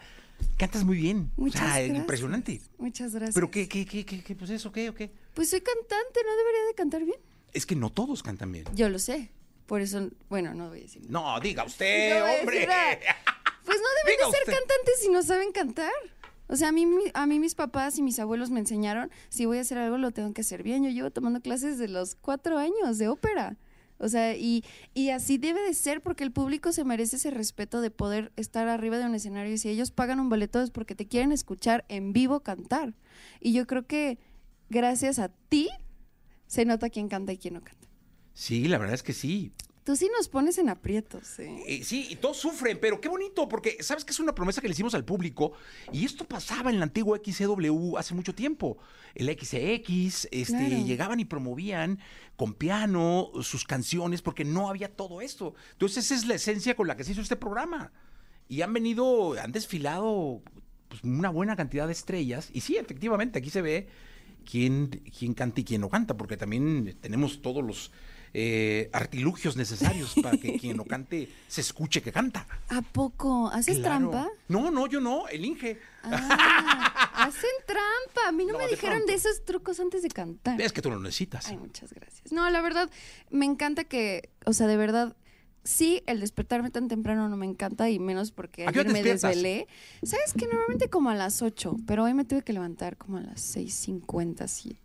Cantas 0.57 0.83
muy 0.85 0.97
bien. 0.97 1.31
Muchas 1.35 1.61
o 1.61 1.65
sea, 1.65 1.73
gracias. 1.79 1.97
impresionante. 1.97 2.61
Muchas 2.77 3.13
gracias. 3.13 3.35
Pero 3.35 3.51
qué, 3.51 3.67
qué, 3.67 3.85
qué, 3.85 4.05
qué, 4.05 4.23
qué, 4.23 4.35
pues 4.35 4.49
eso, 4.51 4.71
¿qué 4.71 4.89
o 4.89 4.93
qué? 4.95 5.11
Pues 5.33 5.49
soy 5.49 5.59
cantante, 5.61 6.19
¿no 6.25 6.35
debería 6.37 6.63
de 6.67 6.73
cantar 6.75 7.03
bien? 7.03 7.19
Es 7.53 7.65
que 7.65 7.75
no 7.75 7.89
todos 7.91 8.23
cantan 8.23 8.51
bien. 8.53 8.65
Yo 8.73 8.87
lo 8.89 8.99
sé. 8.99 9.31
Por 9.65 9.81
eso, 9.81 10.09
bueno, 10.29 10.53
no 10.53 10.69
voy 10.69 10.79
a 10.79 10.83
decir. 10.83 11.01
nada. 11.09 11.33
No, 11.35 11.39
diga 11.41 11.63
usted, 11.65 12.21
hombre. 12.23 12.67
Pues 13.65 13.79
no 13.81 13.87
deben 14.05 14.17
Diga 14.17 14.25
de 14.27 14.31
ser 14.31 14.41
usted. 14.41 14.53
cantantes 14.53 14.99
si 15.01 15.09
no 15.09 15.23
saben 15.23 15.51
cantar. 15.51 15.91
O 16.47 16.55
sea, 16.55 16.69
a 16.69 16.71
mí, 16.71 16.87
a 17.13 17.27
mí 17.27 17.39
mis 17.39 17.55
papás 17.55 17.97
y 17.97 18.01
mis 18.01 18.19
abuelos 18.19 18.49
me 18.49 18.59
enseñaron, 18.59 19.11
si 19.29 19.45
voy 19.45 19.57
a 19.57 19.61
hacer 19.61 19.77
algo 19.77 19.97
lo 19.97 20.11
tengo 20.11 20.33
que 20.33 20.41
hacer 20.41 20.63
bien. 20.63 20.83
Yo 20.83 20.89
llevo 20.89 21.11
tomando 21.11 21.41
clases 21.41 21.77
de 21.77 21.87
los 21.87 22.15
cuatro 22.15 22.57
años 22.57 22.97
de 22.97 23.09
ópera. 23.09 23.57
O 23.99 24.09
sea, 24.09 24.35
y, 24.35 24.63
y 24.93 25.09
así 25.09 25.37
debe 25.37 25.61
de 25.61 25.73
ser 25.73 26.01
porque 26.01 26.23
el 26.23 26.31
público 26.31 26.71
se 26.71 26.83
merece 26.83 27.15
ese 27.15 27.31
respeto 27.31 27.81
de 27.81 27.89
poder 27.89 28.31
estar 28.35 28.67
arriba 28.67 28.97
de 28.97 29.05
un 29.05 29.15
escenario 29.15 29.53
y 29.53 29.57
si 29.57 29.69
ellos 29.69 29.91
pagan 29.91 30.19
un 30.19 30.29
boleto 30.29 30.61
es 30.61 30.69
porque 30.69 30.93
te 30.95 31.07
quieren 31.07 31.31
escuchar 31.31 31.83
en 31.89 32.13
vivo 32.13 32.41
cantar. 32.41 32.93
Y 33.39 33.53
yo 33.53 33.65
creo 33.65 33.87
que 33.87 34.19
gracias 34.69 35.17
a 35.17 35.29
ti 35.29 35.69
se 36.45 36.65
nota 36.65 36.89
quién 36.89 37.07
canta 37.07 37.33
y 37.33 37.37
quién 37.37 37.55
no 37.55 37.61
canta. 37.61 37.87
Sí, 38.33 38.67
la 38.67 38.77
verdad 38.77 38.93
es 38.93 39.03
que 39.03 39.13
sí. 39.13 39.51
Tú 39.87 39.95
sí 39.95 40.09
nos 40.17 40.27
pones 40.27 40.57
en 40.57 40.67
aprietos, 40.67 41.39
¿eh? 41.39 41.63
Eh, 41.65 41.81
sí, 41.81 42.07
y 42.09 42.17
todos 42.17 42.35
sufren, 42.35 42.77
pero 42.77 42.99
qué 42.99 43.07
bonito, 43.07 43.47
porque 43.47 43.81
sabes 43.81 44.03
que 44.03 44.11
es 44.11 44.19
una 44.19 44.35
promesa 44.35 44.59
que 44.59 44.67
le 44.67 44.73
hicimos 44.73 44.93
al 44.95 45.05
público 45.05 45.53
y 45.93 46.03
esto 46.03 46.25
pasaba 46.25 46.69
en 46.69 46.79
la 46.79 46.83
antigua 46.83 47.17
XCW 47.23 47.95
hace 47.95 48.13
mucho 48.13 48.35
tiempo. 48.35 48.77
El 49.15 49.27
XX, 49.27 50.27
este, 50.29 50.67
Claro. 50.67 50.85
llegaban 50.85 51.21
y 51.21 51.23
promovían 51.23 51.99
con 52.35 52.53
piano 52.53 53.31
sus 53.43 53.63
canciones 53.63 54.21
porque 54.21 54.43
no 54.43 54.69
había 54.69 54.93
todo 54.93 55.21
esto. 55.21 55.55
Entonces 55.71 56.03
esa 56.03 56.15
es 56.15 56.25
la 56.27 56.35
esencia 56.35 56.75
con 56.75 56.87
la 56.87 56.97
que 56.97 57.05
se 57.05 57.13
hizo 57.13 57.21
este 57.21 57.37
programa. 57.37 57.93
Y 58.49 58.63
han 58.63 58.73
venido, 58.73 59.39
han 59.41 59.53
desfilado 59.53 60.41
pues, 60.89 61.01
una 61.05 61.29
buena 61.29 61.55
cantidad 61.55 61.87
de 61.87 61.93
estrellas 61.93 62.49
y 62.51 62.59
sí, 62.59 62.75
efectivamente, 62.75 63.39
aquí 63.39 63.49
se 63.49 63.61
ve 63.61 63.87
quién, 64.43 65.01
quién 65.17 65.33
canta 65.33 65.61
y 65.61 65.63
quién 65.63 65.79
no 65.79 65.87
canta, 65.87 66.17
porque 66.17 66.35
también 66.35 66.97
tenemos 66.99 67.41
todos 67.41 67.63
los 67.63 67.91
eh, 68.39 68.91
artilugios 68.93 69.57
necesarios 69.57 70.13
para 70.21 70.37
que 70.37 70.59
quien 70.59 70.77
no 70.77 70.85
cante 70.85 71.27
se 71.47 71.61
escuche 71.61 72.03
que 72.03 72.11
canta. 72.11 72.45
¿A 72.69 72.83
poco? 72.83 73.47
¿Haces 73.47 73.79
Claro. 73.79 74.11
trampa? 74.11 74.29
No, 74.47 74.69
no, 74.69 74.85
yo 74.85 75.01
no, 75.01 75.27
el 75.27 75.43
Inge. 75.43 75.79
Ah, 76.03 77.13
hacen 77.15 77.49
trampa. 77.65 78.27
A 78.27 78.31
mí 78.31 78.45
no, 78.45 78.53
No, 78.53 78.59
me 78.59 78.67
dijeron 78.67 79.07
de 79.07 79.15
esos 79.15 79.43
trucos 79.43 79.79
antes 79.79 80.03
de 80.03 80.09
cantar. 80.09 80.61
Es 80.61 80.71
que 80.71 80.83
tú 80.83 80.91
lo 80.91 80.99
necesitas. 80.99 81.47
Ay, 81.47 81.57
muchas 81.57 81.91
gracias. 81.93 82.31
No, 82.31 82.47
la 82.51 82.61
verdad, 82.61 82.91
me 83.31 83.45
encanta 83.45 83.85
que, 83.85 84.29
o 84.45 84.53
sea, 84.53 84.67
de 84.67 84.77
verdad, 84.77 85.15
sí, 85.63 86.03
el 86.05 86.19
despertarme 86.19 86.69
tan 86.69 86.87
temprano 86.89 87.29
no 87.29 87.37
me 87.37 87.47
encanta 87.47 87.89
y 87.89 87.97
menos 87.97 88.31
porque 88.31 88.67
¿A 88.67 88.71
qué 88.71 88.81
hora 88.81 88.89
ayer 88.91 88.93
me 88.93 89.09
despiertas? 89.09 89.29
desvelé. 89.35 89.67
¿Sabes 90.03 90.33
que 90.33 90.45
Normalmente 90.45 90.89
como 90.91 91.09
a 91.09 91.15
las 91.15 91.41
8, 91.41 91.75
pero 91.87 92.03
hoy 92.03 92.13
me 92.13 92.23
tuve 92.23 92.43
que 92.43 92.53
levantar 92.53 92.97
como 92.97 93.17
a 93.17 93.21
las 93.21 93.55
6.57. 93.55 94.75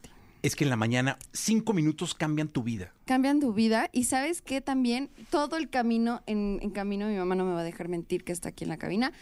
Es 0.43 0.57
que 0.57 0.65
en 0.65 0.71
la 0.71 0.77
mañana 0.77 1.19
cinco 1.33 1.73
minutos 1.73 2.15
cambian 2.15 2.49
tu 2.49 2.63
vida. 2.65 2.93
Cambian 3.05 3.39
tu 3.39 3.53
vida 3.53 3.89
y 3.93 4.05
sabes 4.05 4.43
que 4.43 4.61
también 4.61 5.09
todo 5.31 5.57
el 5.57 5.71
camino, 5.71 6.23
en, 6.27 6.59
en 6.63 6.71
camino, 6.71 7.07
mi 7.09 7.17
mamá 7.17 7.35
no 7.37 7.45
me 7.45 7.53
va 7.55 7.61
a 7.61 7.65
dejar 7.65 7.89
mentir 7.89 8.25
que 8.25 8.33
está 8.33 8.49
aquí 8.49 8.65
en 8.65 8.71
la 8.71 8.77
cabina, 8.77 9.13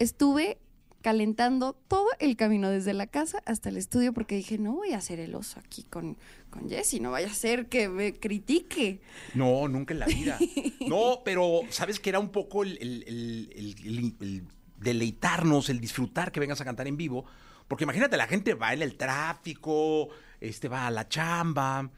estuve 0.00 0.58
calentando 1.00 1.74
todo 1.86 2.08
el 2.18 2.34
camino 2.36 2.70
desde 2.70 2.92
la 2.92 3.06
casa 3.06 3.40
hasta 3.46 3.68
el 3.68 3.76
estudio 3.76 4.12
porque 4.12 4.34
dije, 4.34 4.58
no 4.58 4.72
voy 4.72 4.94
a 4.94 4.98
hacer 4.98 5.20
el 5.20 5.36
oso 5.36 5.60
aquí 5.60 5.84
con, 5.84 6.18
con 6.50 6.68
Jessy, 6.68 6.98
no 6.98 7.12
vaya 7.12 7.28
a 7.28 7.34
ser 7.34 7.68
que 7.68 7.88
me 7.88 8.14
critique. 8.14 9.00
No, 9.34 9.68
nunca 9.68 9.94
en 9.94 10.00
la 10.00 10.06
vida. 10.06 10.38
No, 10.88 11.20
pero 11.24 11.60
sabes 11.70 12.00
que 12.00 12.08
era 12.10 12.18
un 12.18 12.30
poco 12.30 12.64
el, 12.64 12.78
el- 12.80 13.04
el- 13.06 13.52
el- 13.54 13.98
el- 13.98 14.16
el 14.20 14.42
deleitarnos, 14.78 15.68
el 15.68 15.80
disfrutar 15.80 16.32
que 16.32 16.40
vengas 16.40 16.60
a 16.60 16.64
cantar 16.64 16.88
en 16.88 16.96
vivo. 16.96 17.24
Porque 17.68 17.84
imagínate, 17.84 18.16
la 18.16 18.26
gente 18.26 18.54
va 18.54 18.72
en 18.72 18.80
el 18.82 18.96
tráfico, 18.96 20.08
este 20.40 20.68
va 20.68 20.86
a 20.86 20.90
la 20.90 21.08
chamba. 21.08 21.90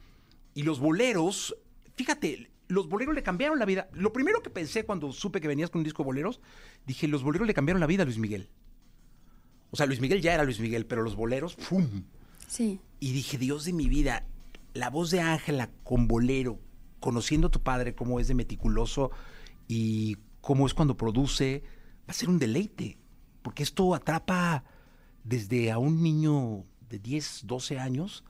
Y 0.54 0.62
los 0.62 0.80
boleros, 0.80 1.56
fíjate, 1.96 2.50
los 2.68 2.88
boleros 2.88 3.14
le 3.14 3.22
cambiaron 3.22 3.58
la 3.58 3.64
vida. 3.64 3.88
Lo 3.92 4.12
primero 4.12 4.42
que 4.42 4.50
pensé 4.50 4.84
cuando 4.84 5.12
supe 5.12 5.40
que 5.40 5.48
venías 5.48 5.70
con 5.70 5.80
un 5.80 5.84
disco 5.84 6.02
de 6.02 6.06
boleros, 6.06 6.40
dije, 6.86 7.08
los 7.08 7.22
boleros 7.22 7.46
le 7.46 7.54
cambiaron 7.54 7.80
la 7.80 7.86
vida 7.86 8.02
a 8.02 8.06
Luis 8.06 8.18
Miguel. 8.18 8.48
O 9.70 9.76
sea, 9.76 9.86
Luis 9.86 10.00
Miguel 10.00 10.20
ya 10.20 10.34
era 10.34 10.44
Luis 10.44 10.60
Miguel, 10.60 10.86
pero 10.86 11.02
los 11.02 11.14
boleros, 11.14 11.54
¡pum! 11.54 12.04
Sí. 12.48 12.80
Y 12.98 13.12
dije, 13.12 13.38
Dios 13.38 13.64
de 13.64 13.72
mi 13.72 13.88
vida, 13.88 14.26
la 14.74 14.90
voz 14.90 15.10
de 15.10 15.20
Ángela 15.20 15.70
con 15.84 16.08
bolero, 16.08 16.58
conociendo 16.98 17.48
a 17.48 17.50
tu 17.50 17.62
padre, 17.62 17.94
cómo 17.94 18.20
es 18.20 18.28
de 18.28 18.34
meticuloso 18.34 19.10
y 19.68 20.16
cómo 20.40 20.66
es 20.66 20.74
cuando 20.74 20.96
produce, 20.96 21.62
va 22.00 22.10
a 22.10 22.12
ser 22.12 22.28
un 22.28 22.38
deleite. 22.38 22.98
Porque 23.42 23.62
esto 23.62 23.94
atrapa 23.94 24.64
desde 25.24 25.70
a 25.70 25.78
un 25.78 26.02
niño 26.02 26.64
de 26.90 26.98
10, 26.98 27.42
12 27.44 27.78
años 27.78 28.24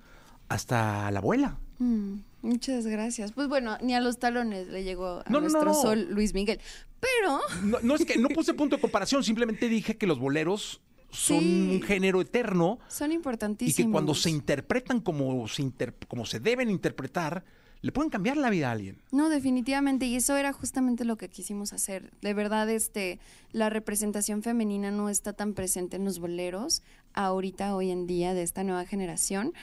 hasta 0.48 1.10
la 1.10 1.18
abuela. 1.18 1.58
Mm, 1.78 2.20
muchas 2.42 2.86
gracias. 2.86 3.32
Pues 3.32 3.48
bueno, 3.48 3.78
ni 3.82 3.94
a 3.94 4.00
los 4.00 4.18
talones 4.18 4.68
le 4.68 4.84
llegó 4.84 5.20
a 5.20 5.24
No, 5.28 5.40
no, 5.40 5.40
no, 5.40 5.40
nuestro 5.40 5.64
no. 5.64 5.74
sol 5.74 6.08
Luis 6.10 6.34
Miguel. 6.34 6.60
Pero 7.00 7.40
No, 7.64 7.78
no 7.82 7.94
es 7.94 8.04
que 8.04 8.18
no 8.18 8.28
puse 8.34 8.54
punto 8.54 8.76
de 8.76 8.82
comparación, 8.82 9.24
simplemente 9.24 9.68
dije 9.68 9.96
que 9.96 10.06
los 10.06 10.18
boleros 10.18 10.80
son 11.10 11.40
Sí. 11.40 11.68
un 11.72 11.82
género 11.82 12.20
eterno 12.20 12.78
son 12.88 13.10
y 13.10 13.14
importantísimos. 13.14 13.88
que 13.88 13.90
cuando 13.92 14.14
se 14.14 14.30
interpretan 14.30 15.00
como 15.00 15.48
se, 15.48 15.62
inter- 15.62 15.94
como 16.06 16.24
se 16.26 16.38
deben 16.38 16.70
interpretar, 16.70 17.42
le 17.82 17.92
pueden 17.92 18.10
cambiar 18.10 18.36
la 18.36 18.50
vida 18.50 18.68
a 18.68 18.72
alguien. 18.72 18.98
No, 19.10 19.28
definitivamente, 19.28 20.06
y 20.06 20.16
eso 20.16 20.36
era 20.36 20.52
justamente 20.52 21.04
lo 21.04 21.16
que 21.16 21.28
quisimos 21.28 21.72
hacer. 21.72 22.10
De 22.20 22.34
verdad, 22.34 22.68
este, 22.68 23.18
la 23.52 23.70
representación 23.70 24.42
femenina 24.42 24.90
no 24.90 25.08
está 25.08 25.32
tan 25.32 25.54
presente 25.54 25.96
en 25.96 26.04
los 26.04 26.18
boleros 26.18 26.82
ahorita, 27.14 27.74
hoy 27.74 27.90
en 27.90 28.06
día, 28.06 28.34
de 28.34 28.42
esta 28.42 28.64
nueva 28.64 28.84
generación. 28.84 29.54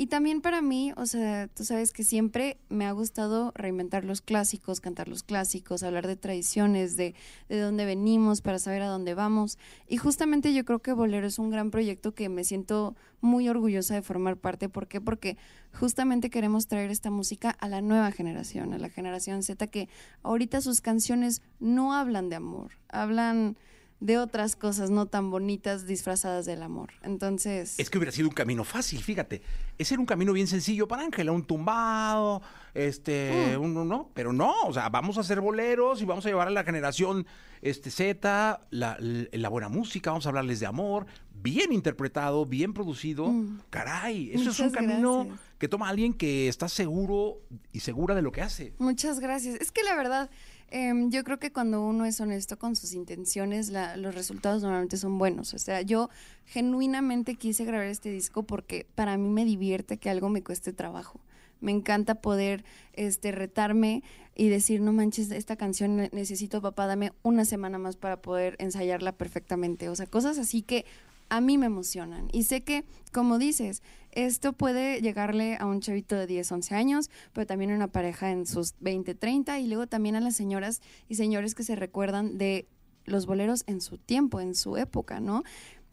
Y 0.00 0.06
también 0.06 0.40
para 0.40 0.62
mí, 0.62 0.94
o 0.96 1.04
sea, 1.04 1.46
tú 1.48 1.62
sabes 1.62 1.92
que 1.92 2.04
siempre 2.04 2.56
me 2.70 2.86
ha 2.86 2.92
gustado 2.92 3.52
reinventar 3.54 4.02
los 4.02 4.22
clásicos, 4.22 4.80
cantar 4.80 5.08
los 5.08 5.22
clásicos, 5.22 5.82
hablar 5.82 6.06
de 6.06 6.16
tradiciones, 6.16 6.96
de, 6.96 7.14
de 7.50 7.60
dónde 7.60 7.84
venimos, 7.84 8.40
para 8.40 8.58
saber 8.58 8.80
a 8.80 8.86
dónde 8.86 9.12
vamos. 9.12 9.58
Y 9.88 9.98
justamente 9.98 10.54
yo 10.54 10.64
creo 10.64 10.78
que 10.78 10.94
Bolero 10.94 11.26
es 11.26 11.38
un 11.38 11.50
gran 11.50 11.70
proyecto 11.70 12.14
que 12.14 12.30
me 12.30 12.44
siento 12.44 12.96
muy 13.20 13.46
orgullosa 13.50 13.92
de 13.92 14.00
formar 14.00 14.38
parte. 14.38 14.70
¿Por 14.70 14.88
qué? 14.88 15.02
Porque 15.02 15.36
justamente 15.78 16.30
queremos 16.30 16.66
traer 16.66 16.90
esta 16.90 17.10
música 17.10 17.50
a 17.50 17.68
la 17.68 17.82
nueva 17.82 18.10
generación, 18.10 18.72
a 18.72 18.78
la 18.78 18.88
generación 18.88 19.42
Z, 19.42 19.66
que 19.66 19.90
ahorita 20.22 20.62
sus 20.62 20.80
canciones 20.80 21.42
no 21.58 21.92
hablan 21.92 22.30
de 22.30 22.36
amor, 22.36 22.70
hablan 22.88 23.58
de 24.00 24.16
otras 24.18 24.56
cosas 24.56 24.90
no 24.90 25.06
tan 25.06 25.30
bonitas 25.30 25.86
disfrazadas 25.86 26.46
del 26.46 26.62
amor. 26.62 26.90
Entonces, 27.02 27.78
Es 27.78 27.90
que 27.90 27.98
hubiera 27.98 28.12
sido 28.12 28.28
un 28.28 28.34
camino 28.34 28.64
fácil, 28.64 29.02
fíjate. 29.02 29.42
Ese 29.76 29.94
era 29.94 30.00
un 30.00 30.06
camino 30.06 30.32
bien 30.32 30.46
sencillo 30.46 30.88
para 30.88 31.02
Ángela, 31.02 31.32
un 31.32 31.44
tumbado, 31.44 32.40
este, 32.74 33.56
Mm. 33.58 33.62
un, 33.62 33.88
no, 33.88 34.10
pero 34.14 34.32
no, 34.32 34.54
o 34.62 34.72
sea, 34.72 34.88
vamos 34.88 35.18
a 35.18 35.20
hacer 35.20 35.40
boleros 35.40 36.00
y 36.00 36.06
vamos 36.06 36.24
a 36.24 36.28
llevar 36.30 36.48
a 36.48 36.50
la 36.50 36.64
generación 36.64 37.26
este 37.62 37.90
Z 37.90 38.60
la, 38.70 38.96
la- 38.98 39.26
la 39.32 39.48
buena 39.50 39.68
música, 39.68 40.10
vamos 40.10 40.24
a 40.24 40.30
hablarles 40.30 40.60
de 40.60 40.66
amor, 40.66 41.04
bien 41.42 41.72
interpretado, 41.72 42.46
bien 42.46 42.72
producido. 42.72 43.30
Caray, 43.68 44.30
eso 44.32 44.50
es 44.50 44.60
un 44.60 44.68
Mm. 44.68 44.72
Camino 44.72 45.24
gracias. 45.26 45.40
que 45.58 45.68
toma 45.68 45.88
alguien 45.90 46.14
que 46.14 46.48
está 46.48 46.68
seguro 46.68 47.42
y 47.72 47.80
segura 47.80 48.14
de 48.14 48.22
lo 48.22 48.32
que 48.32 48.40
hace. 48.40 48.72
Muchas 48.78 49.20
gracias. 49.20 49.60
Es 49.60 49.72
que 49.72 49.82
la 49.82 49.94
verdad, 49.94 50.30
em, 50.70 51.10
yo 51.10 51.24
creo 51.24 51.38
que 51.38 51.52
cuando 51.52 51.84
uno 51.84 52.04
es 52.04 52.20
honesto 52.20 52.58
con 52.58 52.76
sus 52.76 52.92
intenciones, 52.94 53.70
la- 53.70 53.96
los 53.96 54.14
resultados 54.14 54.62
normalmente 54.62 54.96
son 54.96 55.18
buenos. 55.18 55.54
O 55.54 55.58
sea, 55.58 55.82
yo 55.82 56.08
genuinamente 56.46 57.36
quise 57.36 57.64
grabar 57.64 57.86
este 57.86 58.10
disco 58.10 58.42
porque 58.42 58.86
para 58.94 59.16
mí 59.16 59.28
me 59.28 59.44
divierte 59.44 59.96
que 59.98 60.10
algo 60.10 60.28
me 60.28 60.42
cueste 60.42 60.72
trabajo. 60.72 61.20
Me 61.60 61.72
encanta 61.72 62.16
poder 62.16 62.64
este, 62.94 63.32
retarme 63.32 64.02
y 64.34 64.48
decir, 64.48 64.80
no 64.80 64.92
manches, 64.92 65.30
esta 65.30 65.56
canción 65.56 65.96
ne- 65.96 66.10
necesito, 66.12 66.60
papá, 66.62 66.86
dame 66.86 67.12
una 67.22 67.44
semana 67.44 67.78
más 67.78 67.96
para 67.96 68.20
poder 68.22 68.56
ensayarla 68.58 69.12
perfectamente. 69.12 69.88
O 69.88 69.96
sea, 69.96 70.06
cosas 70.06 70.38
así 70.38 70.62
que 70.62 70.84
a 71.28 71.40
mí 71.40 71.58
me 71.58 71.66
emocionan. 71.66 72.28
Y 72.32 72.44
sé 72.44 72.62
que, 72.62 72.84
como 73.12 73.38
dices, 73.38 73.82
esto 74.12 74.52
puede 74.52 75.00
llegarle 75.00 75.56
a 75.58 75.66
un 75.66 75.80
chavito 75.80 76.16
de 76.16 76.26
10, 76.26 76.52
11 76.52 76.74
años, 76.74 77.10
pero 77.32 77.46
también 77.46 77.70
a 77.70 77.76
una 77.76 77.88
pareja 77.88 78.30
en 78.30 78.46
sus 78.46 78.74
20, 78.80 79.14
30 79.14 79.58
y 79.60 79.68
luego 79.68 79.86
también 79.86 80.16
a 80.16 80.20
las 80.20 80.36
señoras 80.36 80.80
y 81.08 81.14
señores 81.14 81.54
que 81.54 81.62
se 81.62 81.76
recuerdan 81.76 82.38
de 82.38 82.66
los 83.04 83.26
boleros 83.26 83.64
en 83.66 83.80
su 83.80 83.98
tiempo, 83.98 84.40
en 84.40 84.54
su 84.54 84.76
época, 84.76 85.20
¿no? 85.20 85.42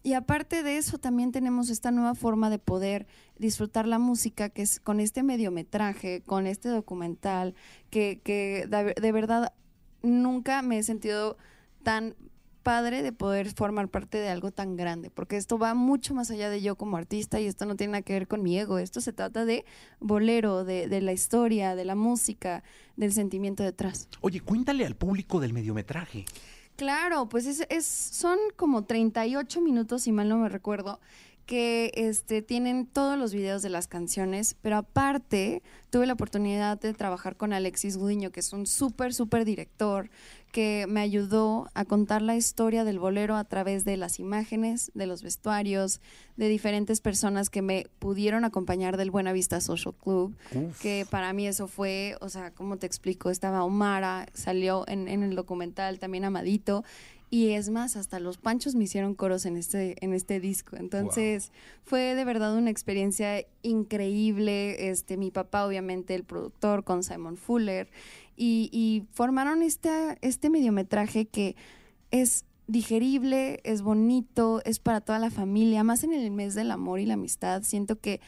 Y 0.03 0.13
aparte 0.13 0.63
de 0.63 0.77
eso, 0.77 0.99
también 0.99 1.31
tenemos 1.31 1.69
esta 1.69 1.91
nueva 1.91 2.15
forma 2.15 2.49
de 2.49 2.59
poder 2.59 3.07
disfrutar 3.37 3.87
la 3.87 3.99
música, 3.99 4.49
que 4.49 4.61
es 4.61 4.79
con 4.79 4.99
este 4.99 5.21
mediometraje, 5.21 6.21
con 6.25 6.47
este 6.47 6.69
documental, 6.69 7.55
que, 7.89 8.21
que 8.23 8.67
de, 8.69 8.93
de 8.93 9.11
verdad 9.11 9.53
nunca 10.03 10.61
me 10.61 10.77
he 10.77 10.83
sentido 10.83 11.37
tan 11.83 12.15
padre 12.67 13.01
de 13.01 13.13
poder 13.13 13.49
formar 13.53 13.87
parte 13.87 14.17
de 14.17 14.27
algo 14.27 14.51
tan 14.51 14.75
grande, 14.75 15.09
porque 15.09 15.37
esto 15.37 15.57
va 15.57 15.73
mucho 15.73 16.13
más 16.13 16.29
allá 16.31 16.49
de 16.49 16.61
yo 16.61 16.75
como 16.75 16.97
artista 16.97 17.39
y 17.39 17.45
esto 17.45 17.65
no 17.65 17.77
tiene 17.77 17.91
nada 17.93 18.01
que 18.01 18.11
ver 18.11 18.27
con 18.27 18.43
mi 18.43 18.59
ego, 18.59 18.77
esto 18.77 18.99
se 18.99 19.13
trata 19.13 19.45
de 19.45 19.63
bolero, 20.01 20.65
de, 20.65 20.89
de 20.89 20.99
la 20.99 21.13
historia, 21.13 21.75
de 21.75 21.85
la 21.85 21.95
música, 21.95 22.63
del 22.97 23.13
sentimiento 23.13 23.63
detrás. 23.63 24.09
Oye, 24.19 24.41
cuéntale 24.41 24.85
al 24.85 24.97
público 24.97 25.39
del 25.39 25.53
mediometraje. 25.53 26.25
Claro, 26.75 27.29
pues 27.29 27.45
es, 27.45 27.65
es- 27.69 27.85
son 27.85 28.37
como 28.57 28.83
38 28.83 29.61
minutos, 29.61 30.01
si 30.03 30.11
mal 30.11 30.27
no 30.27 30.37
me 30.37 30.49
recuerdo, 30.49 30.99
que 31.45 31.91
este, 31.95 32.41
tienen 32.41 32.85
todos 32.85 33.17
los 33.17 33.33
videos 33.33 33.61
de 33.61 33.69
las 33.69 33.87
canciones, 33.87 34.57
pero 34.61 34.75
aparte 34.75 35.63
tuve 35.89 36.05
la 36.05 36.11
oportunidad 36.11 36.77
de 36.77 36.93
trabajar 36.93 37.37
con 37.37 37.53
Alexis 37.53 37.95
Gudiño, 37.95 38.31
que 38.31 38.41
es 38.41 38.51
un 38.51 38.67
súper, 38.67 39.13
súper 39.13 39.45
director, 39.45 40.09
que 40.51 40.85
me 40.87 41.01
ayudó 41.01 41.69
a 41.73 41.85
contar 41.85 42.21
la 42.21 42.35
historia 42.35 42.83
del 42.83 42.99
bolero 42.99 43.35
a 43.35 43.43
través 43.43 43.85
de 43.85 43.97
las 43.97 44.19
imágenes, 44.19 44.91
de 44.93 45.05
los 45.05 45.21
vestuarios, 45.21 46.01
de 46.35 46.47
diferentes 46.47 47.01
personas 47.01 47.49
que 47.49 47.61
me 47.61 47.87
pudieron 47.99 48.45
acompañar 48.45 48.97
del 48.97 49.11
Buena 49.11 49.33
Vista 49.33 49.61
Social 49.61 49.93
Club, 49.93 50.35
que 50.81 51.05
para 51.09 51.33
mí 51.33 51.47
eso 51.47 51.67
fue, 51.67 52.15
o 52.21 52.29
sea, 52.29 52.51
¿cómo 52.51 52.77
te 52.77 52.87
explico? 52.87 53.29
Estaba 53.29 53.63
Omara, 53.63 54.27
salió 54.33 54.87
en, 54.87 55.07
en 55.07 55.23
el 55.23 55.35
documental 55.35 55.99
también 55.99 56.25
Amadito, 56.25 56.83
y 57.29 57.49
es 57.49 57.69
más, 57.69 57.97
hasta 57.97 58.19
los 58.21 58.37
panchos 58.37 58.75
me 58.75 58.85
hicieron 58.85 59.13
coros 59.13 59.45
en 59.45 59.57
este, 59.57 59.95
en 59.99 60.13
este 60.13 60.39
disco. 60.39 60.77
Entonces, 60.77 61.51
fue 61.83 62.15
de 62.15 62.23
verdad 62.23 62.55
una 62.55 62.69
experiencia 62.69 63.45
increíble. 63.63 64.89
Este, 64.89 65.17
mi 65.17 65.29
papá, 65.29 65.65
obviamente, 65.65 66.15
el 66.15 66.23
productor, 66.23 66.85
con 66.85 67.03
Simon 67.03 67.35
Fuller. 67.35 67.89
Y, 68.37 68.69
y 68.71 69.03
formaron 69.11 69.61
esta, 69.63 70.17
este 70.21 70.49
mediometraje 70.49 71.25
que 71.25 71.55
es 72.11 72.45
digerible, 72.67 73.59
es 73.63 73.81
bonito, 73.81 74.61
es 74.63 74.79
para 74.79 75.01
toda 75.01 75.19
la 75.19 75.31
familia, 75.31 75.83
más 75.83 76.03
en 76.03 76.13
el 76.13 76.31
mes 76.31 76.53
del 76.53 76.71
amor 76.71 76.99
y 76.99 77.05
la 77.05 77.15
amistad. 77.15 77.63
Siento 77.63 77.99
que 77.99 78.21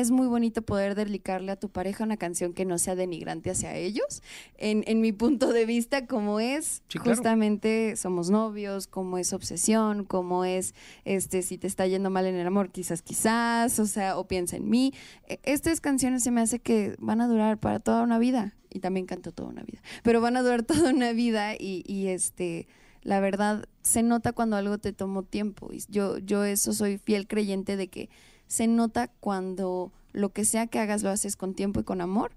es 0.00 0.10
muy 0.10 0.26
bonito 0.26 0.62
poder 0.62 0.94
dedicarle 0.94 1.52
a 1.52 1.56
tu 1.56 1.68
pareja 1.68 2.04
una 2.04 2.16
canción 2.16 2.52
que 2.52 2.64
no 2.64 2.78
sea 2.78 2.94
denigrante 2.94 3.50
hacia 3.50 3.74
ellos. 3.76 4.22
En, 4.56 4.84
en 4.86 5.00
mi 5.00 5.12
punto 5.12 5.52
de 5.52 5.66
vista, 5.66 6.06
como 6.06 6.40
es, 6.40 6.82
Sí, 6.88 6.98
claro. 6.98 7.10
justamente 7.16 7.96
somos 7.96 8.30
novios, 8.30 8.86
como 8.86 9.18
es 9.18 9.32
obsesión, 9.32 10.04
como 10.04 10.44
es, 10.44 10.74
este, 11.04 11.42
si 11.42 11.58
te 11.58 11.66
está 11.66 11.86
yendo 11.86 12.10
mal 12.10 12.26
en 12.26 12.34
el 12.36 12.46
amor, 12.46 12.70
quizás, 12.70 13.02
quizás, 13.02 13.78
o 13.78 13.86
sea, 13.86 14.18
o 14.18 14.26
piensa 14.28 14.56
en 14.56 14.68
mí. 14.68 14.92
E- 15.26 15.40
Estas 15.44 15.80
canciones 15.80 16.22
se 16.22 16.30
me 16.30 16.40
hace 16.40 16.58
que 16.60 16.94
van 16.98 17.20
a 17.20 17.28
durar 17.28 17.58
para 17.58 17.78
toda 17.80 18.02
una 18.02 18.18
vida. 18.18 18.54
Y 18.70 18.80
también 18.80 19.06
canto 19.06 19.32
toda 19.32 19.48
una 19.48 19.62
vida. 19.62 19.80
Pero 20.02 20.20
van 20.20 20.36
a 20.36 20.42
durar 20.42 20.62
toda 20.64 20.90
una 20.92 21.12
vida 21.12 21.54
y, 21.54 21.82
y 21.86 22.08
este 22.08 22.68
la 23.02 23.20
verdad 23.20 23.64
se 23.80 24.02
nota 24.02 24.32
cuando 24.32 24.56
algo 24.56 24.76
te 24.76 24.92
tomó 24.92 25.22
tiempo. 25.22 25.70
Y 25.72 25.82
yo, 25.88 26.18
yo 26.18 26.44
eso 26.44 26.74
soy 26.74 26.98
fiel 26.98 27.26
creyente 27.26 27.76
de 27.76 27.88
que 27.88 28.10
se 28.48 28.66
nota 28.66 29.08
cuando 29.20 29.92
lo 30.12 30.30
que 30.30 30.44
sea 30.44 30.66
que 30.66 30.80
hagas 30.80 31.02
lo 31.04 31.10
haces 31.10 31.36
con 31.36 31.54
tiempo 31.54 31.80
y 31.80 31.84
con 31.84 32.00
amor. 32.00 32.32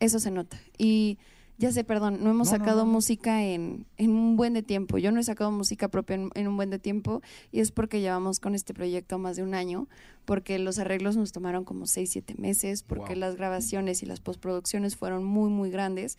Eso 0.00 0.18
se 0.20 0.30
nota. 0.30 0.58
Y 0.78 1.18
ya 1.58 1.72
sé, 1.72 1.82
perdón, 1.82 2.22
no 2.22 2.30
hemos 2.30 2.46
No, 2.50 2.56
no, 2.56 2.58
sacado 2.64 2.84
no. 2.86 2.92
música 2.92 3.42
en, 3.44 3.84
en 3.96 4.12
un 4.12 4.36
buen 4.36 4.54
de 4.54 4.62
tiempo. 4.62 4.96
Yo 4.98 5.10
no 5.10 5.18
he 5.18 5.24
sacado 5.24 5.50
música 5.50 5.88
propia 5.88 6.14
en, 6.14 6.30
en 6.34 6.46
un 6.46 6.56
buen 6.56 6.70
de 6.70 6.78
tiempo 6.78 7.20
y 7.50 7.58
es 7.58 7.72
porque 7.72 8.00
llevamos 8.00 8.38
con 8.38 8.54
este 8.54 8.72
proyecto 8.74 9.18
más 9.18 9.34
de 9.36 9.42
un 9.42 9.54
año, 9.54 9.88
porque 10.24 10.60
los 10.60 10.78
arreglos 10.78 11.16
nos 11.16 11.32
tomaron 11.32 11.64
como 11.64 11.86
seis, 11.88 12.10
siete 12.10 12.34
meses, 12.38 12.84
porque 12.84 13.14
Wow. 13.14 13.18
las 13.20 13.34
grabaciones 13.36 14.04
y 14.04 14.06
las 14.06 14.20
postproducciones 14.20 14.94
fueron 14.96 15.24
muy, 15.24 15.50
muy 15.50 15.70
grandes. 15.70 16.16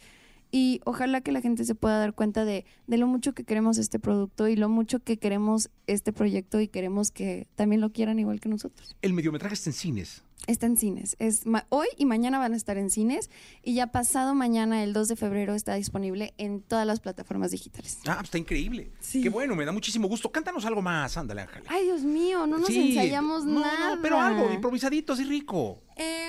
Y 0.51 0.81
ojalá 0.85 1.21
que 1.21 1.31
la 1.31 1.41
gente 1.41 1.63
se 1.63 1.75
pueda 1.75 1.99
dar 1.99 2.13
cuenta 2.13 2.43
de, 2.45 2.65
de 2.87 2.97
lo 2.97 3.05
mucho 3.07 3.33
que 3.33 3.43
queremos 3.43 3.77
este 3.77 3.99
producto 3.99 4.47
y 4.47 4.55
lo 4.55 4.67
mucho 4.69 4.99
que 4.99 5.17
queremos 5.17 5.69
este 5.87 6.11
proyecto 6.11 6.59
y 6.59 6.67
queremos 6.67 7.11
que 7.11 7.47
también 7.55 7.81
lo 7.81 7.91
quieran 7.91 8.17
igual 8.19 8.39
que 8.39 8.49
nosotros. 8.49 8.95
El 9.01 9.13
mediometraje 9.13 9.53
está 9.53 9.69
en 9.69 9.73
cines. 9.75 10.23
Está 10.47 10.65
en 10.65 10.77
cines. 10.77 11.15
Es 11.19 11.43
hoy 11.67 11.87
y 11.97 12.05
mañana 12.05 12.39
van 12.39 12.53
a 12.53 12.57
estar 12.57 12.77
en 12.77 12.89
cines 12.89 13.29
y 13.61 13.75
ya 13.75 13.87
pasado 13.87 14.33
mañana, 14.33 14.83
el 14.83 14.93
2 14.93 15.09
de 15.09 15.15
febrero, 15.15 15.53
está 15.53 15.75
disponible 15.75 16.33
en 16.37 16.61
todas 16.61 16.87
las 16.87 16.99
plataformas 17.01 17.51
digitales. 17.51 17.99
Ah, 18.07 18.19
está 18.23 18.39
increíble. 18.39 18.89
Sí. 18.99 19.21
Qué 19.21 19.29
bueno, 19.29 19.55
me 19.55 19.65
da 19.65 19.71
muchísimo 19.71 20.07
gusto. 20.07 20.31
Cántanos 20.31 20.65
algo 20.65 20.81
más, 20.81 21.15
ándale, 21.17 21.41
Ángel. 21.41 21.63
Ay, 21.67 21.83
Dios 21.83 22.01
mío, 22.01 22.47
no 22.47 22.57
nos 22.57 22.69
Sí. 22.69 22.89
ensayamos 22.95 23.45
No, 23.45 23.59
nada. 23.59 23.97
No, 23.97 24.01
pero 24.01 24.19
algo, 24.19 24.51
improvisadito, 24.51 25.13
así 25.13 25.25
rico. 25.25 25.83
Em, 25.95 26.28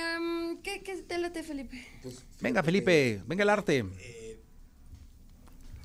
¿qué, 0.63 0.83
¿Qué 0.83 0.97
te 1.03 1.19
late, 1.19 1.43
Felipe? 1.43 1.85
Venga, 2.41 2.63
Felipe, 2.63 3.23
venga 3.27 3.43
el 3.43 3.51
arte. 3.51 3.85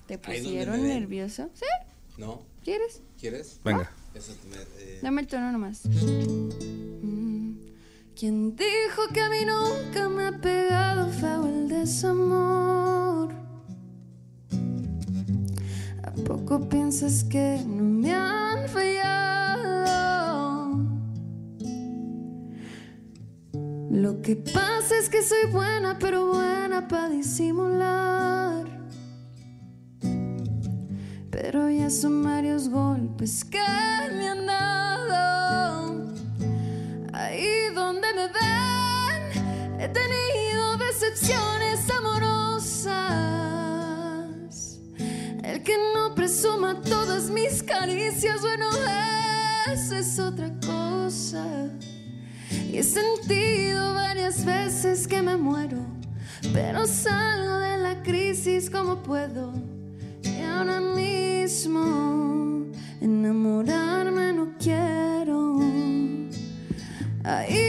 ¿Te 0.08 0.18
pusieron 0.18 0.84
nervioso? 0.88 1.50
¿Sí? 1.54 1.66
¿No? 2.18 2.44
¿Quieres? 2.64 3.02
¿Quieres? 3.20 3.60
Venga. 3.64 3.92
Eso 4.14 4.34
te 4.34 4.48
me- 4.48 4.56
eh, 4.78 5.00
Dame 5.02 5.22
el 5.22 5.28
tono 5.28 5.52
nomás. 5.52 5.82
Mm, 5.86 7.56
¿Quién 8.18 8.56
dijo 8.56 9.08
que 9.14 9.22
a 9.22 9.30
mí 9.30 9.40
nunca 9.46 10.08
me 10.10 10.28
ha 10.28 10.32
pegado 10.40 11.12
feo 11.12 11.46
el 11.48 11.68
desamor? 11.68 13.34
¿A 16.04 16.12
poco 16.26 16.70
piensas 16.70 17.24
que 17.26 17.60
no 17.66 17.84
me 17.84 18.14
han 18.14 18.70
fallado? 18.70 19.45
Lo 23.96 24.22
que 24.22 24.36
pasa 24.36 24.98
es 25.00 25.08
que 25.08 25.24
soy 25.24 25.50
buena, 25.50 25.98
pero 25.98 26.28
buena 26.28 26.86
para 26.86 27.08
disimular. 27.08 28.66
Pero 31.32 31.70
ya 31.70 31.90
son 31.90 32.22
varios 32.22 32.68
golpes 32.68 33.46
que 33.46 33.58
me 33.58 34.28
han 34.28 34.46
dado. 34.46 36.14
Ahí 37.14 37.74
donde 37.74 38.08
me 38.16 38.28
ven, 38.28 39.80
he 39.80 39.88
tenido 39.88 40.76
decepciones 40.76 41.90
amorosas. 41.90 42.92
El 45.42 45.64
que 45.64 45.78
no 45.94 46.14
presuma 46.14 46.82
todas 46.82 47.30
mis 47.30 47.64
caricias, 47.64 48.42
bueno, 48.42 48.68
eso 49.72 49.96
es 49.96 50.20
otra 50.20 50.52
cosa. 50.60 51.72
He 52.78 52.84
sentido 52.84 53.94
varias 53.94 54.44
veces 54.44 55.08
que 55.08 55.22
me 55.22 55.38
muero, 55.38 55.78
pero 56.52 56.86
salgo 56.86 57.60
de 57.60 57.78
la 57.78 58.04
crisis 58.04 58.70
como 58.70 59.02
puedo. 59.02 59.54
Y 60.22 60.42
ahora 60.42 60.82
mismo 60.82 62.66
enamorarme 63.00 64.34
no 64.34 64.50
quiero. 64.60 65.58
Ahí 67.24 67.65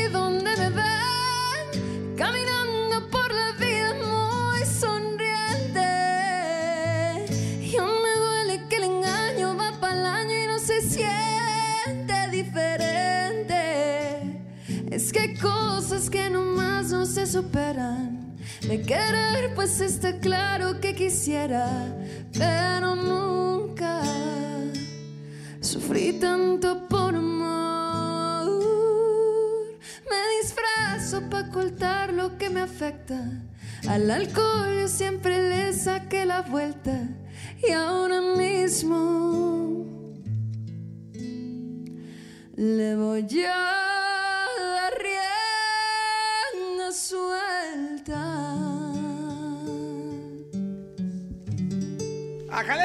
pero 21.49 22.97
nunca 22.97 24.03
sufrí 25.61 26.15
tanto 26.15 26.89
por 26.89 27.15
amor. 27.15 28.51
Me 30.11 30.17
disfrazo 30.41 31.23
para 31.31 31.49
ocultar 31.49 32.13
lo 32.13 32.37
que 32.37 32.51
me 32.51 32.63
afecta. 32.63 33.21
Al 33.89 34.11
alcohol 34.11 34.81
yo 34.81 34.89
siempre 34.89 35.49
le 35.49 35.73
saqué 35.73 36.27
la 36.27 36.43
vuelta 36.43 37.09
y 37.63 37.71
ahora 37.71 38.21
mismo 38.21 39.87
le 42.57 42.97
voy 42.97 43.23
a 43.45 44.47
dar 44.75 44.95
rienda 44.99 46.93
suelta. 46.93 47.26
¡Ájale! 52.57 52.83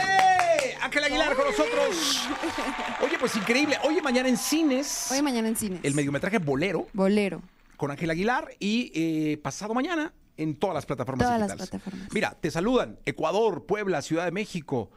Ángel 0.82 1.04
Aguilar 1.06 1.36
con 1.36 1.46
nosotros. 1.46 2.28
Oye, 3.02 3.18
pues 3.20 3.36
increíble. 3.36 3.78
Oye, 3.84 4.02
mañana 4.02 4.28
en 4.30 4.38
cines. 4.38 5.08
Hoy 5.12 5.20
y 5.20 5.22
mañana 5.22 5.48
en 5.48 5.56
cines. 5.56 5.80
El 5.84 5.94
mediometraje 5.96 6.40
Bolero 6.40 6.88
Bolero. 6.94 7.42
con 7.78 7.90
Ángel 7.92 8.10
Aguilar 8.10 8.50
y 8.60 8.92
eh, 8.94 9.38
pasado 9.38 9.74
mañana 9.74 10.14
en 10.38 10.56
todas 10.56 10.74
las 10.74 10.86
plataformas 10.86 11.26
Todas 11.28 11.40
las 11.40 11.50
digitales. 11.52 11.70
plataformas. 11.70 12.14
Mira, 12.14 12.38
te 12.40 12.52
saludan 12.52 13.00
Ecuador, 13.06 13.66
Puebla, 13.66 14.02
Ciudad 14.02 14.26
de 14.26 14.32
México, 14.32 14.92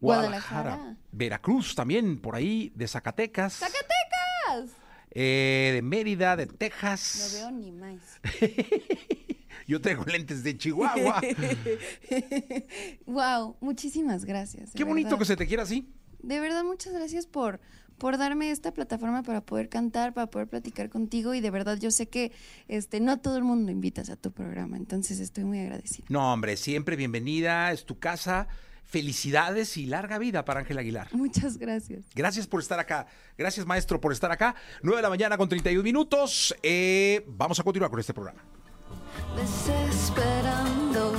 Guadalajara, 0.00 0.62
Guadalajara. 0.70 0.96
Veracruz 1.12 1.74
también, 1.74 2.20
por 2.20 2.34
ahí, 2.34 2.72
de 2.74 2.88
Zacatecas. 2.88 3.54
¡Zacatecas! 3.54 4.76
eh, 5.12 5.70
de 5.74 5.82
Mérida, 5.82 6.36
de 6.36 6.46
No 6.46 6.52
Texas. 6.54 7.32
veo 7.34 7.50
ni 7.52 7.72
más. 7.72 8.00
Yo 9.70 9.80
traigo 9.80 10.04
lentes 10.04 10.42
de 10.42 10.58
Chihuahua. 10.58 11.20
wow, 13.06 13.54
muchísimas 13.60 14.24
gracias. 14.24 14.72
Qué 14.74 14.82
bonito 14.82 15.16
que 15.16 15.24
se 15.24 15.36
te 15.36 15.46
quiera 15.46 15.62
así. 15.62 15.88
De 16.18 16.40
verdad, 16.40 16.64
muchas 16.64 16.92
gracias 16.92 17.28
por, 17.28 17.60
por 17.96 18.18
darme 18.18 18.50
esta 18.50 18.74
plataforma 18.74 19.22
para 19.22 19.42
poder 19.42 19.68
cantar, 19.68 20.12
para 20.12 20.26
poder 20.26 20.48
platicar 20.48 20.90
contigo 20.90 21.34
y 21.34 21.40
de 21.40 21.52
verdad 21.52 21.78
yo 21.78 21.92
sé 21.92 22.08
que 22.08 22.32
este 22.66 22.98
no 22.98 23.20
todo 23.20 23.36
el 23.36 23.44
mundo 23.44 23.70
invitas 23.70 24.10
a 24.10 24.16
tu 24.16 24.32
programa, 24.32 24.76
entonces 24.76 25.20
estoy 25.20 25.44
muy 25.44 25.60
agradecida. 25.60 26.04
No, 26.08 26.32
hombre, 26.32 26.56
siempre 26.56 26.96
bienvenida, 26.96 27.70
es 27.70 27.84
tu 27.84 28.00
casa. 28.00 28.48
Felicidades 28.86 29.76
y 29.76 29.86
larga 29.86 30.18
vida 30.18 30.44
para 30.44 30.58
Ángel 30.58 30.78
Aguilar. 30.78 31.14
Muchas 31.14 31.58
gracias. 31.58 32.06
Gracias 32.12 32.48
por 32.48 32.60
estar 32.60 32.80
acá. 32.80 33.06
Gracias, 33.38 33.64
maestro, 33.64 34.00
por 34.00 34.10
estar 34.10 34.32
acá. 34.32 34.56
9 34.82 34.96
de 34.96 35.02
la 35.02 35.10
mañana 35.10 35.38
con 35.38 35.48
31 35.48 35.84
minutos. 35.84 36.52
Eh, 36.60 37.24
vamos 37.28 37.60
a 37.60 37.62
continuar 37.62 37.88
con 37.88 38.00
este 38.00 38.12
programa. 38.12 38.42
Desesperando 39.36 41.12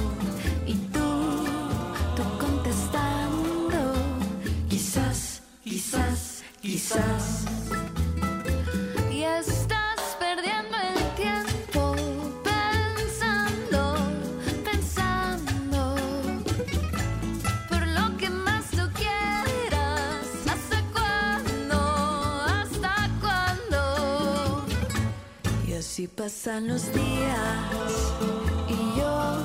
y 0.66 0.76
tú, 0.94 1.46
tú 2.16 2.24
contestando. 2.40 3.94
Quizás, 4.70 5.42
quizás, 5.64 6.44
quizás. 6.62 7.46
pasan 26.52 26.68
los 26.68 26.92
días 26.92 28.14
y 28.68 29.00
yo 29.00 29.41